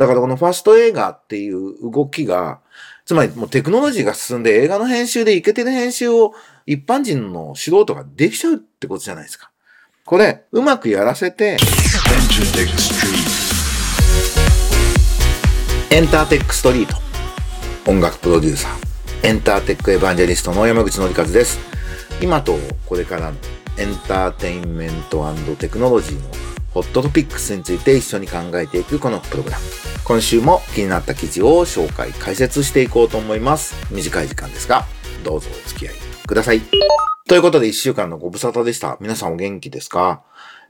[0.00, 2.60] だからこのファスト映画っていう動きが、
[3.04, 6.32] つまりもうテクノロジーが進んで映画の編集でイケてる編集を
[6.64, 9.50] 一般人の素人ができちゃうってことじゃないですか。
[10.06, 11.58] これ、うまくやらせて、
[15.90, 16.96] エンターテックストリート。
[17.90, 19.26] 音楽プロデューサー。
[19.28, 21.58] エンターテックエヴァンジェリストの山口のりかずです。
[22.22, 22.56] 今と
[22.86, 23.36] これからの
[23.76, 29.64] エンターテインメントテクノロジーのホットトピックスについて一緒に考えていくこのプログラム。
[30.04, 33.74] 今週も気になった記事を紹介、解説していこうと思います。
[33.92, 34.84] 短い時間ですが、
[35.24, 35.94] どうぞお付き合い
[36.26, 36.60] ください。
[37.28, 38.96] ということで一週間のご無沙汰でした。
[39.00, 40.22] 皆さんお元気ですか？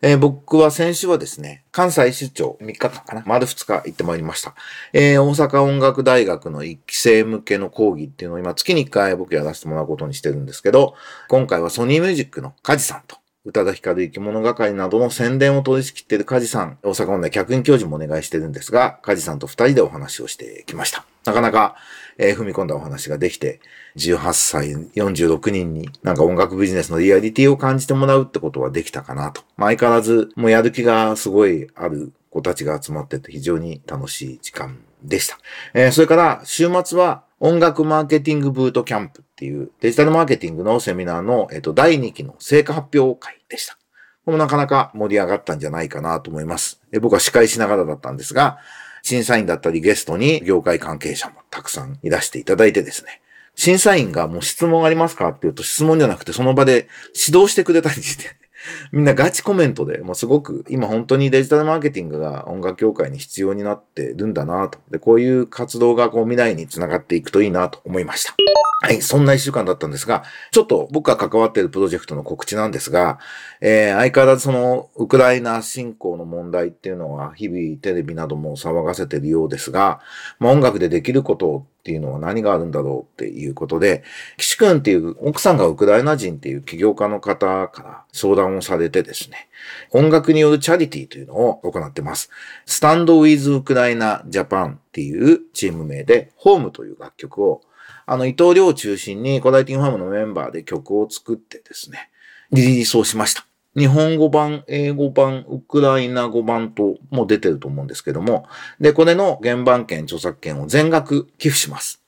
[0.02, 4.54] えー、僕は先週はですね、関西出張3日間かな丸2日行ってまいりました。
[4.94, 10.94] えー、大阪音楽大学の1期生向けの講義っていうのを今月に1回僕やらせてもらうことにしてるんですけど、
[11.28, 21.06] 今回はソニーミュージックのカジさんと、宇多田ヒカル生き物係などの宣伝を取り仕切っている梶さん、大阪音大客員教授もお願いしてるんですが、梶さんと二人でお話をしてきました。
[21.24, 21.76] なかなか、
[22.18, 23.60] えー、踏み込んだお話ができて、
[23.96, 29.40] 18歳46人になんか音楽ビジネスのリアリティを感じてもらうってことはできたかなと。
[29.56, 35.38] まあ、相変わらず、もうやる気がすごいある子たちが集まってて非常に楽しい時間でした。
[35.72, 43.78] えー、それから週末は音楽マーケティングブートキャンプっていうデジタルマーケティングのセミナーの、えっと、第2期の成果発表会でした。
[44.26, 46.82] これもなかなか盛り上がったんじゃないかなと思います。
[47.00, 48.58] 僕は司会しながらだったんですが、
[49.02, 53.22] 審査員だったりゲストに業界関係者もたくさんいらしていただいてですね。
[53.54, 56.88] 審査員がもう質問ありますかって言うと質問じゃなくてその場で
[57.28, 58.36] 指導してくれたりして、
[58.92, 64.78] みんなガチコメントで、もうすごく今本当にデジタルマーケティングが音楽業界に必要になってるんだなと。
[64.90, 68.34] で、こういう活動がこう未来につながっていくといいなと思いました。
[68.82, 73.18] はい、そんな一週間だったんですが、ちょっと僕が関わっているプロジェクトの告知なんですが、
[73.60, 80.00] えー、相変わらずそのウクライナ侵攻の問題っていうのは日々テレビなども騒がせてるようですが、
[80.38, 84.04] まあ、音楽でできることっていうのは何があるんだろうっていうことで、
[84.36, 89.48] 岸君っていう奥さんがウクライナ人っていう起業家の方から相談をされてですね、
[89.90, 92.30] 音楽によるチャリティーというのを行ってます。
[92.66, 97.62] スタンドウィズウクライナジャパンっていうチーム名で、ホームという楽曲を
[98.06, 102.10] あの、伊藤亮を中心に、コダイティングファームのメンバーで曲を作ってですね、
[102.50, 103.49] リリースをしました。
[103.76, 108.46] 日本語版、英語版、ウクライナ語版とも出てると思うんですけども、
[108.80, 112.02] で、これの原版権、著作権を全額寄付します。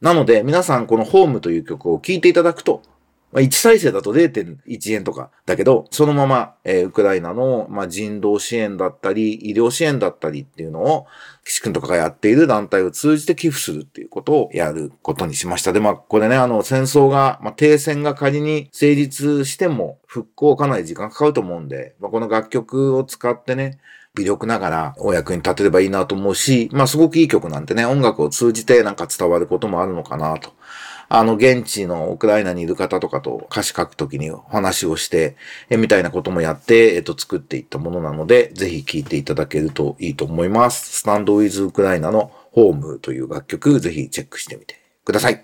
[0.00, 2.82] なので、皆さんこのホームという曲を聴いていただくと、
[3.30, 11.06] まあ、1再生だと0.1円とかだけど、そのまま、えー、ウクライナの、まあ、人道支援だったり、医療支援だったりっていうのを、
[11.44, 15.72] 岸君とかがやっている団体を通じて寄付するっていうことをやることにしました。
[15.72, 23.78] で、まあ、これね、あの、戦争が、まあ、停戦が仮に成立しても、復興かなり時間かかると思うんで、まあ、この楽曲を使ってね、
[24.14, 30.52] 微力ながらお役に立てればいいなと思うし、まあすごくいい曲なんてね、音楽を通じてなんか伝わることもあるのかなと
[31.08, 35.36] あの、現地のウクライナにいる方とかと歌詞書くときにお話をして、
[35.70, 40.98] え、みたいなこともやって、えっと、作っていったものなので、ぜひ聴いていただけるといいと思います。
[41.00, 45.40] スタンドウィズウクライナのホームという楽曲、ぜひチェックしてみてください。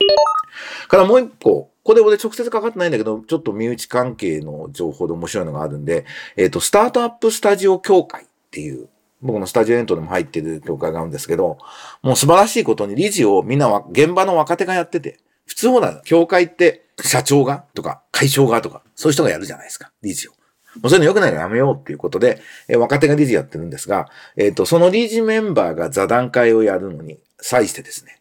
[0.88, 8.88] からもう一個、これ俺直接かかってないんだけど、ちょっと身内関係の情報で面白いのがあるんで、えっ、と、スタートアップスタジオ協会っていう、
[9.20, 11.58] 僕のスタジオエントでも入ってる協会があるんですけど、
[12.02, 20.32] もう素晴らしいことに理事をみんなは現場の若手がやってて、普通ほら、協会って社長がとか会長がとか、そういう人がやるじゃないですか、理事を。
[20.32, 20.36] も
[20.84, 28.20] うそういうの良くないからやめようっていうことで、え若手が理事やってるんですが、えっ、ー、と、その理事メンバーが座談会をやるのに際してですね、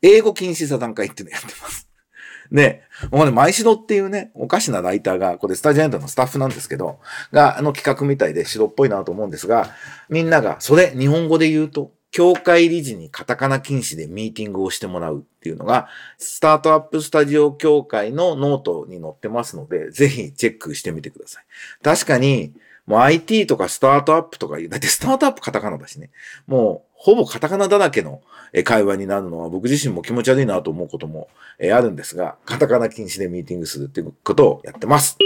[0.00, 1.88] 英語禁止座談会っていうのをやってます。
[2.50, 6.98] で、 もうね、舞シっていうね、おかしなライターが、これスタジオエントレのスタッフなんですけど、
[7.32, 9.74] が、あの企画みたいで白っぽいなと思うんですが、
[10.08, 21.44] みんなが、それ、日本語で言うと、協会理事にカタカナ禁止でミーティングをしてもらうっていうのが、スタートアップスタジオ協会のノートに載ってますので、ぜひチェックしてみてください。
[21.82, 22.52] 確かに、
[22.86, 26.10] もう IT とかスタートアップとかいう、だってスタートアップカタカナだしね。
[26.46, 28.20] もう、ほぼカタカナだらけの
[28.64, 31.28] 会話になるのは僕自身も気持ち悪いなと思うことも
[31.58, 35.16] あるんですが、カタカナ禁止でミーティングするっていうことをやってます。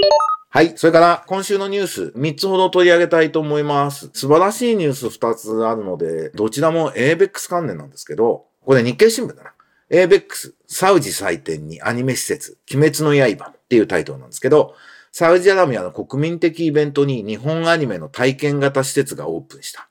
[0.49, 0.73] はい。
[0.77, 4.11] それから、今週のニュース、3つほど取り上げたいと思います。
[4.15, 9.53] 素晴らしいニュース2つあるので、どちらも ABEX 関連なんですけど、これ日経新聞だな。
[9.91, 14.75] ABEX、サウジ祭典にアニメ施設、鬼滅の刃っていうタイトルなんですけど、
[15.13, 19.89] サウジアラビアの国民的イベントに日本アニメの体験型施設がオープンした。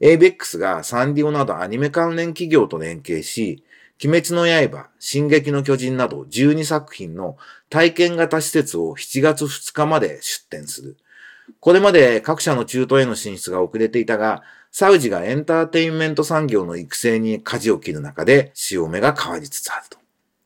[0.00, 3.64] ABEX がサンディオなどアニメ関連企業と連携し、
[4.02, 7.36] 鬼滅の刃、進撃の巨人など12作品の
[7.68, 10.96] 体験型施設を7月2日まで出展する。
[11.60, 19.98] これまで各社の中東への進出が遅れていたが、サウジがエンターテインメント産業の育成に舵を切る中で、潮目が変わりつつあると。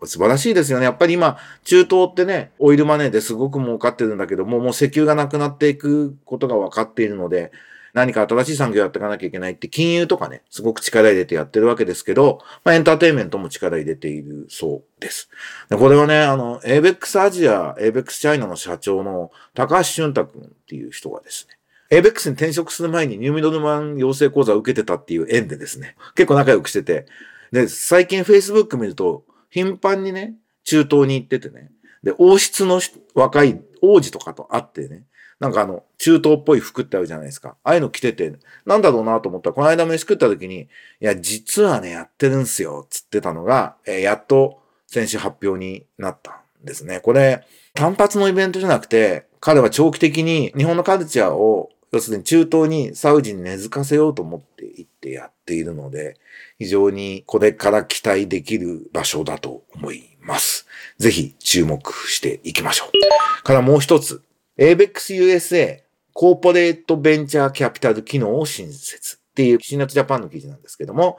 [0.07, 0.85] 素晴らしいですよね。
[0.85, 7.53] やっぱり今、中東ってね、オイルマネーですごく儲かってるんだけども、もう石油がなくなっていくことが分かっているので、
[7.93, 15.29] 何か新しい産業やっていかなきゃいけないって金融とかね、すごく力入れてやってるわけですけど、まあエンターテインメントも力入れているそうです。
[15.69, 21.59] でこれはね、あの、ABEX アジア、ABEX チャイナの社長の高橋俊太君っていう人がですね、
[21.99, 27.07] ABEX に転職する前にニューミドルマン養成講座を受けてたっていう縁でですね、結構仲良くしてて、
[27.53, 30.35] で、最近 Facebook 見ると、頻繁にね、
[30.65, 31.71] 中東に行っててね、
[32.03, 32.81] で、王室の
[33.15, 35.05] 若い王子とかと会ってね、
[35.43, 37.57] なんかあの、中東っぽい服ってあるじゃないですか。
[37.65, 38.33] ああいうの着てて、
[38.65, 40.69] なんだろうなと思ったら、この間飯食った時に、い
[41.01, 47.01] や、実はね、やってるんすよ、つってたのが、えー、やっと先週発表になったんですね。
[47.01, 47.45] これ、
[47.75, 56.21] 単発のイベントじゃなくて、彼は長期的に日本のカルチャーを、要するに中東にサウジに根付かせようと思っていってやっているので、
[56.61, 60.69] 非常にこれから期待できる場所だと思います。
[60.99, 63.43] ぜひ注目していきましょう。
[63.43, 64.23] からもう一つ、
[64.59, 65.81] ABEX USA
[66.13, 71.17] コーポレートベンチャーキャピタル機能を新設っていう新夏ジャパンの記事なんですけども、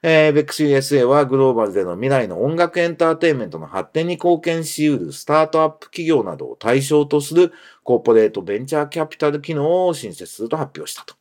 [0.00, 7.52] えー、ABEX USA はグローバルでの未来の音楽エンターテインメントの発展に貢献し得るスタートアップ企業などを対象とする
[7.82, 11.16] コーポレートベンチャーキャピタル機能を新設すると発表したと。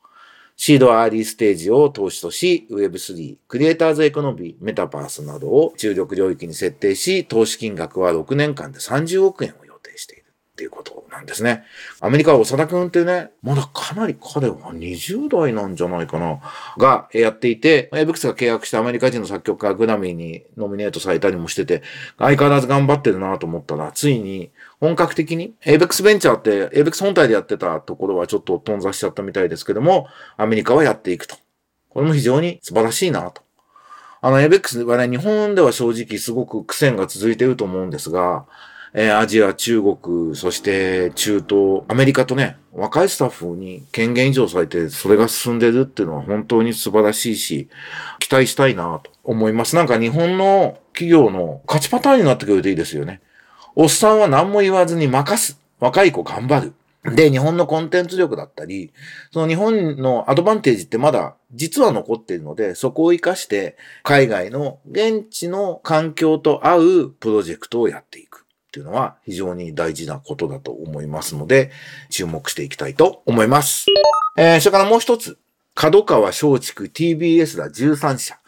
[0.58, 10.17] シードアーリーステージを投資とし、Web3、クリエイターズエコノミー、メタバースなどを注力領域に設定し、投資金額は6年間で30億円を予定している
[10.58, 11.66] っていうことなんですね。
[12.02, 16.40] アメリカは長田くんってね、まだかなり彼は20代なんじゃないかな、
[16.80, 21.84] がやっていて、エイベックスが契約したアメリカ人の作曲家グラミーにノミネートされたりもしてて、
[22.18, 24.50] 相変わらず頑張ってるなと思ったら、ついに
[24.80, 30.08] 本格的に、エイベックスベンチャーって、エイベックス本体でやってたところはちょっと頓挫しちゃったみたいですけども、
[30.38, 31.36] アメリカはやっていくと。
[31.90, 33.44] これも非常に素晴らしいなと。
[34.22, 38.46] あの、エイベックスはね、日本では正直すごく苦戦が続いていると思うんですが、
[39.00, 47.70] えー、アジア、中国、そして中東、アメリカとね、若いスタッフに権限以上されて、それが進んでるっていうのは本当に素晴らしいし、
[48.18, 49.76] 期待したいなと思います。
[49.76, 53.22] なんか日本の企業の勝ちパターンになってくれるといいですよね。
[53.76, 55.60] おっさんは何も言わずに任す。
[55.80, 56.74] 若い子頑張る。
[57.16, 58.92] で、日本のコンテンツ力だったり、
[59.32, 68.27] その日本のアドバンテージってまだ実は残っているので、そこを活かして海外の現地の環境と合うプロジェクトをやっていく。
[68.68, 71.72] っていうのは非常に大事なことだと思いますので、
[72.10, 73.86] 注目していきたいと思います。
[74.38, 75.38] えー、それからもう一つ、
[75.74, 78.40] 角川松竹 TBS ら13社、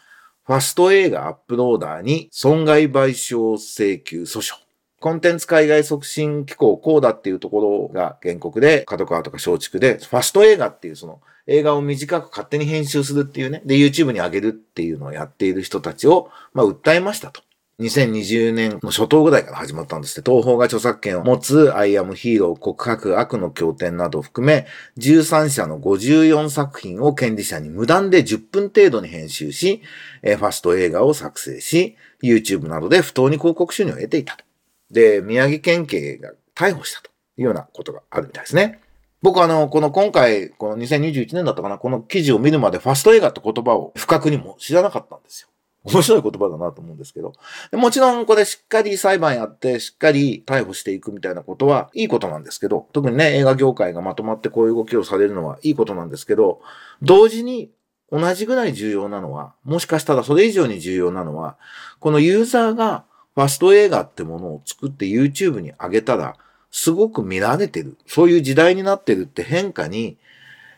[0.44, 4.54] ファスト映画アップローダーに損害賠償請求訴訟。
[4.98, 17.42] コンテンツ海外促進機構こうだっていうところが原告で、角川とか松竹で、ファスト映画っていうその映画を短く勝手に編集するっていうね、で YouTube に上げるっていうのをやっている人たちを、まあ訴えましたと。
[17.80, 24.66] 2020年の初頭ぐらいから始まったんですって、東方が著作権を持つアイアムヒーロー告白悪の経典などを含め、
[24.98, 29.82] 13社の54作品を権利者に無断で10分程度に編集し、
[30.22, 34.44] ファスト映画を作成し、YouTube などで不当に広告収入を得ていたと。
[34.90, 38.80] で、宮城県警が逮捕したというようなことがあるみたいですね。
[39.22, 45.49] 僕あの、この今回、この2021年だったかな、この記事を見るまでファスト映画って言葉を不覚にも知らなかったんですよ。
[45.84, 47.32] 面白い言葉だなと思うんですけど。
[47.72, 56.60] もちろんこれしっかり裁判やって、しっかり逮捕していくみたいなことはいいことなんですけど、特にね、映画業界がまとまってこういう動きをされるのはいいことなんですけど、
[57.00, 57.70] 同時に
[58.12, 61.56] 同じぐらい重要なのは、もしかしたらそれ以上に重要なのは、
[61.98, 66.36] このユーザーがファスト映画ってものを作って YouTube に上げたら、
[66.70, 67.96] すごく見られてる。
[68.06, 70.18] そういう時代になってるって変化に、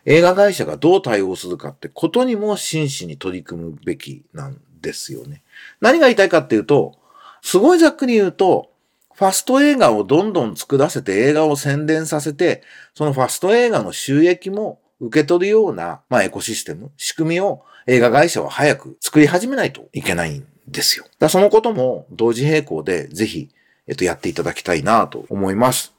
[0.05, 5.41] 映画会社がどう対応するかってことにも真摯に取り組むべきなんですよね。
[5.81, 6.93] 何が言いたいかっていうと、
[7.41, 8.69] すごいざっくり言うと、
[9.15, 12.61] ファスト映画をどんどん作らせて映画を宣伝させて、
[12.93, 21.05] そのファスト映画の収益も受け取るような、まあ、エコシステム、仕組みを映画会社は早く作り始めないといけないんですよ。
[21.19, 23.49] だそのことも同時並行でぜひ、
[23.87, 25.92] えっと、やっていただきたいなと思います。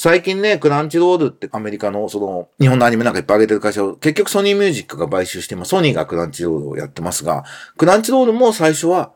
[0.00, 7.44] 最近ね、クランチロールってアメリカのその日本のアニメなんかいっぱい上げてる会社を結局ソニーミュージックが買収して今ソニーがクランチロールをやってますが、
[7.76, 9.10] クランチロールも最初は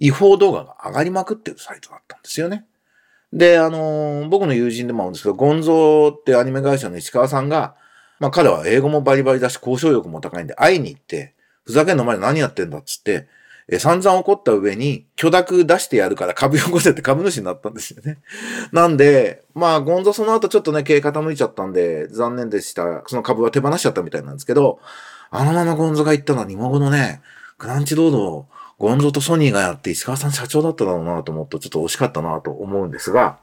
[0.00, 2.66] 違法動画が上がりまくってるサイトだったんですよね。
[3.32, 7.76] で、あのー、僕の友人でもあるんですけど、ゴンゾーってアニメ会社の石川さんが、
[8.18, 13.28] まあ彼は英語もバリバリだし交渉力も高いんで会いに行って、ふざけんの前で何やってんだっつって、
[13.68, 18.18] え散々怒った上に、許諾出してやるから株よこせって株主になったんですよね。
[18.72, 23.02] なんで、まあ、ゴンゾその後ちょっとね、経営傾いちゃったんで、残念でした。
[23.06, 24.78] その株は手放しちゃったみたいなんですけど、
[25.30, 27.22] あのままゴンゾが行ったのは日本語のね、
[27.58, 28.46] クランチロードを
[28.78, 33.38] ゴンゾとソニーがやって石川さん社長だっただろうなと思うとちょっと惜しかったなと思うんですが、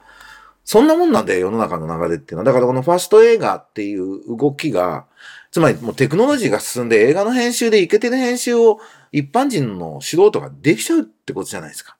[0.63, 2.43] そんなもんなんだよ、世の中の流れっていうのは。
[2.45, 5.05] だからこのファースト映画っていう動きが、
[5.53, 8.79] つまりもうテクノロジーが進んで映画の編集でイケてる編集を
[9.11, 11.95] 一般人の素人ができちゃうってことじゃないですか。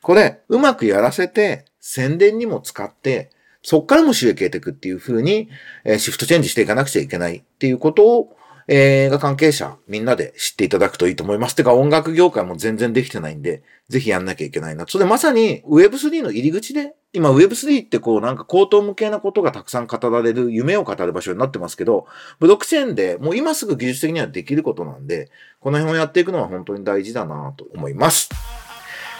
[0.00, 3.30] これ、うまくやらせて、宣伝にも使って、
[3.62, 5.50] そっからも収益得ていくっていう風に、
[5.84, 8.36] え、シフトチェンジしていかなくちゃいけないっていうことを、
[8.68, 11.54] 映画関係者みんなで知っていただくといいと思います。
[11.54, 14.86] てか音楽業界も全然できてないんで、ぜひやんなきゃいけないな。
[14.88, 22.06] それでまさに Web3 の入り口で、今 Web3 ってこうなんか高等無形なことがたくさん語られる、夢を語る場所になってますけど、
[22.40, 25.30] ブロックチェーンでもう今すぐ技術的にはできることなんで、
[25.60, 28.30] この辺をやっていくのは本当に大事だなと思います。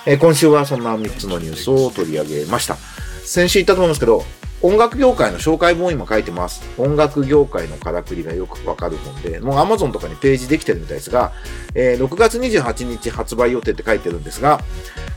[0.07, 2.77] えー、今週はそんな3つのニュースを取り上げました。
[3.25, 4.25] 先週言ったと思いますけど、
[4.65, 6.63] 音楽業界の紹介本を今書いてます。
[6.79, 11.33] 音楽業界のからくりがよくわかる本で、もう Amazon とかにページできてるみたいですが、
[11.75, 14.61] えー、6月28日発売予定って書いてるんですが、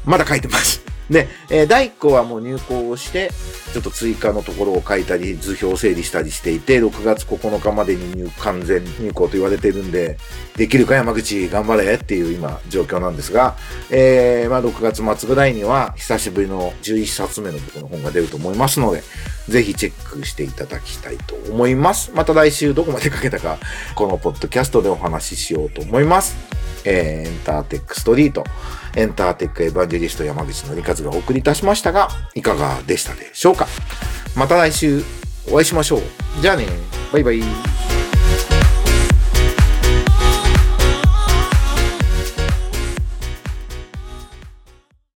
[0.03, 0.96] まだ書いてます。
[1.09, 3.31] で、えー、第1項はもう入稿をして、
[3.73, 10.17] ちょっと追加のところを書いたり、図表を整理したりしていて、6月9日までに入完全入稿と言われてるんで、
[10.55, 13.55] できるか山口頑張れっていう今状況なんですが、
[13.89, 19.03] えー、まあ6月末ぐらいには久しぶりの11冊目の僕の本が出ると思いますので、
[19.47, 22.11] ぜひチェックしていただきたいと思います。
[22.13, 23.57] また来週どこまで書けたか、
[23.95, 26.56] このポッドキャストでお話ししようと思います。
[26.88, 28.46] えー、エンターテックストリート。
[28.96, 33.67] エンターテックエヴァンジェリスト山口のりかずがお送りいたしましたが、いかがでしたでしょうか
[34.36, 35.03] また来週
[35.51, 36.01] お会いしましょう。
[36.41, 36.65] じゃあね、
[37.12, 37.87] バイバイ。